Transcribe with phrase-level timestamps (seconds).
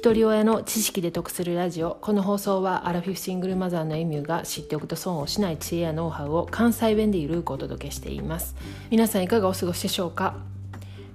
[0.00, 1.98] 一人親の知識で得するラジオ。
[2.00, 8.56] この放送はアラフィフシングルマザーのエミューが知っておくと損をしない知恵やノウハウを関西弁でゆるくお届けしています。
[8.88, 10.36] 皆さんいかがお過ごしでしょうか？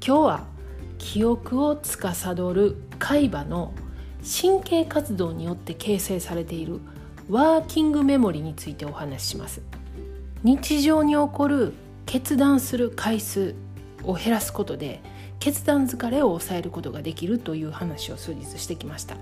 [0.00, 0.44] 今日は
[0.98, 3.74] 記憶を司る海馬の
[4.22, 6.78] 神経活動によって形成されている
[7.28, 9.60] ワーキングメモリについてお話しします。
[10.44, 11.72] 日常に起こる
[12.06, 13.56] 決断する回数
[14.04, 15.02] を減らすことで
[15.38, 19.16] 決断疲れを抑えることができるという話を数日してきました。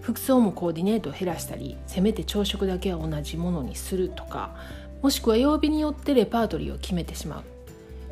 [0.00, 4.54] 服装もコーディネートを減らしたりせめて朝食だけは同じものにするとか
[5.02, 7.42] もしくは曜日によってレパートリーを決めてしまう。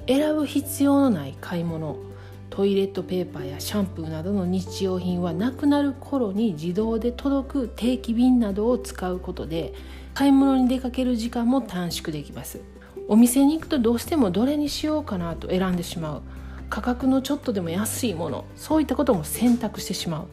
[0.09, 1.97] 選ぶ必要のない買い物
[2.51, 9.73] トイレットペーパーやシャンプーなどの日用品はなくなる頃に自動で届く定期便などを使うことで
[10.15, 12.61] 買い物に出かける時間も短縮できます。
[13.09, 16.23] お店に行くとどうしてもどれにしようかなと選んでしまう。
[16.75, 20.27] 価格のちょっとでも安いものそういったことも選択してしまう。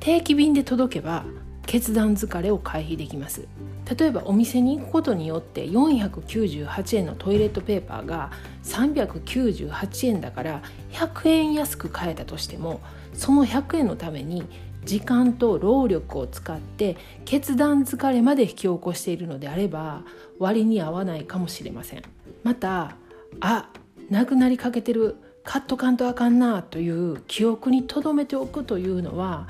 [0.00, 1.26] 定期便で届けば
[1.66, 3.46] 決断疲れを回避できます。
[3.94, 8.30] 例えばお店に行くことによって498円のトイレットペーパーが
[8.62, 10.62] 398円だから
[10.92, 12.80] 100円安く買えたとしても
[13.12, 14.42] その100円のために
[14.86, 16.96] 時間と労力を使って
[17.26, 20.00] 決断疲れまで引き起こしているのであれば
[20.38, 22.02] 割に合わないかもしれません。
[22.42, 22.96] また
[23.40, 23.68] あ
[24.08, 25.16] なくなりかけてる。
[25.44, 29.46] 買っとかんとあかんなという記憶に留めておくというのは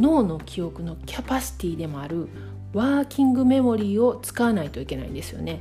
[0.00, 2.28] 脳の記憶のキャパシティでもある
[2.72, 5.60] ワーキングメモリーを使わないといけないんですよね。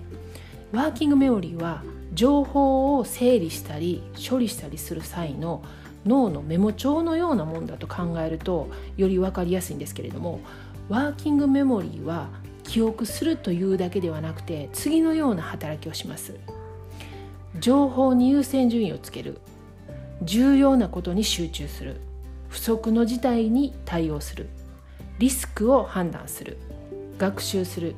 [0.71, 5.63] ワーキングメモリーは情報を整理したり処理したりする際の
[6.05, 10.41] 脳のメモ帳のようなもんだと考えるとより分かりやすいんですけれども
[10.89, 12.29] ワーキングメモリーは
[12.63, 16.35] 記憶するというだけではなくて次のような働きをします
[17.59, 19.39] 情報に優先順位をつける
[20.21, 22.01] 重要なことに集中する。
[22.49, 24.49] 不測の事態に対応する。
[25.19, 26.57] リスクを判断する。
[27.17, 27.95] 学習する。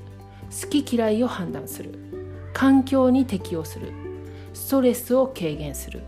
[0.49, 1.93] 好き嫌いを判断する。
[2.53, 3.91] 環境に適応する。
[4.53, 6.01] ストレスを軽減する。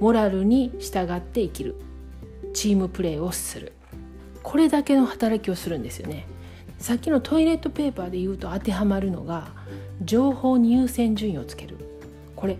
[0.00, 1.76] モラルに従って生きる。
[2.52, 3.72] チームプレーをする。
[4.42, 6.26] これだけの働きをするんですよね。
[6.78, 9.48] さっきのトイレットペーパーで言うと当てはまるのが
[10.02, 11.76] 情報に優先順位をつける。
[12.36, 12.56] これ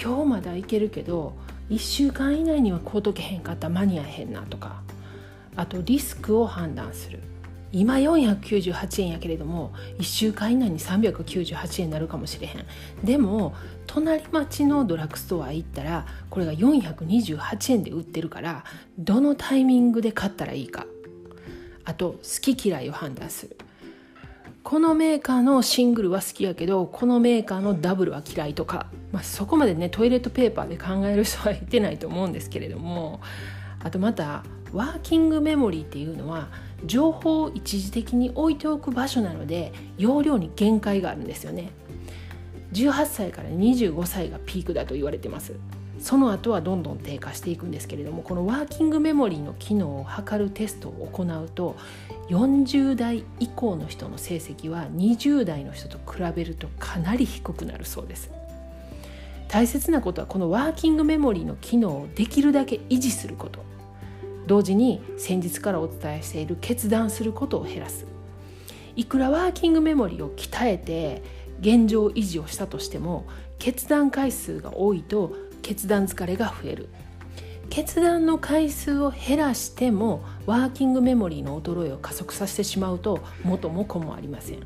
[0.00, 1.34] 今日まだいけるけど
[1.70, 4.82] 1週間以内にはこうとけへんかった間に合えへんなとか。
[5.56, 7.20] あとリスクを判断する。
[7.72, 12.66] 今498円やけれども1週間以内に398円になるかもしれへん。
[13.04, 13.54] でも
[13.86, 18.64] 隣町のドラッグストア行ったらこれが428円で売ってるから
[18.98, 20.86] どのタイミングで買ったらいいか。
[21.84, 23.56] あと好き嫌いを判断する。
[24.62, 33.20] このメーカーのシングルは好きやけどこのメーカーのダブルは嫌いとか、まあ、そこまでねトイレットペーパーで考える人はいてないと思うんですけれども。
[33.82, 36.48] あとまたワーキングメモリーっていうのは
[36.84, 41.70] 情報を一時的に置いておく場所なので容量に限界があるんですよね。
[42.72, 45.54] 18歳から25歳がピークだと言われてます。
[46.00, 51.76] その後はどんどん低下していくんですけれどもこのワーキングメモリーの機能を測るテストを行うと
[52.30, 58.30] 40代以降の人の成績は20代の人と比べるとかなり低くなるそうです。
[59.48, 63.60] 大切なことはこのワーキングメモリーの機能をできるだけ維持すること。
[64.46, 68.06] 同時に先日からお伝えしている決断することを減らす。
[68.96, 71.22] いくらワーキングメモリーを鍛えて
[71.60, 73.26] 現状維持をしたとしても
[73.58, 75.32] 決断回数が多いと
[75.70, 76.88] 決断疲れが増える。
[77.68, 84.58] 決断の回数を減らしてもワーキングメモリーの衰えを加速させてしまうと元も子もありません。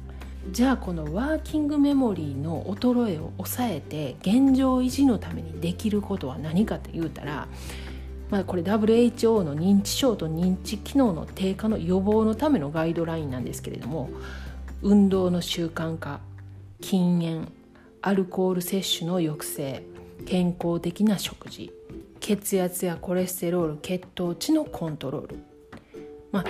[0.50, 7.48] じゃあこのワーキングメモリーの衰えを抑えて現状維持のためにできることは何かと言うたら
[8.30, 14.08] まあ、これ WHO の認知症と認知機能の低下の予防のためのガイドラインなんですけれども
[14.80, 16.20] 運動の習慣化
[16.80, 17.52] 禁煙
[18.00, 19.94] アルコール摂取の抑制
[20.26, 21.72] 健康的な食事
[22.20, 25.38] 血圧やコレステロール血糖値のコントロール、
[26.32, 26.44] まあ、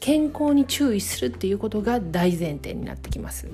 [0.00, 3.48] 健康に注意するっていうことが大前提になってきます。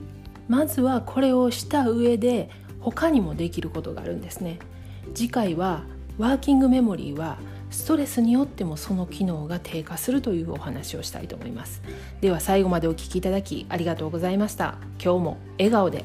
[0.49, 2.49] まずはこれをした上で
[2.81, 4.59] 他にもできることがあるんですね。
[5.15, 5.85] 次回は
[6.19, 7.39] ワーキングメモリーは
[7.71, 11.83] ストレスによってもその機能が低下するというお話をしたいと思います。
[12.21, 14.79] では最後までお聴きいただきありがとうございました。
[15.03, 16.05] 今日も笑顔で。